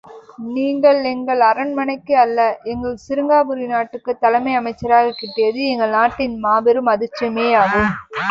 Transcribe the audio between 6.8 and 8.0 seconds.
அதிர்ஷ்டமேயாகும்!